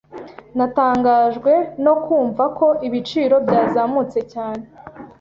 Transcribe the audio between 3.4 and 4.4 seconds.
byazamutse